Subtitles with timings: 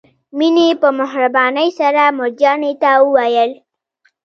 [0.37, 3.51] مينې په مهربانۍ سره مور جانې ته وويل.